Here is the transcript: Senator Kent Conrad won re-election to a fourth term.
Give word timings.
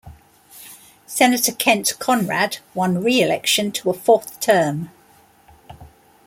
Senator 1.05 1.51
Kent 1.51 1.93
Conrad 1.99 2.57
won 2.73 3.03
re-election 3.03 3.71
to 3.71 3.91
a 3.91 3.93
fourth 3.93 4.39
term. 4.39 4.89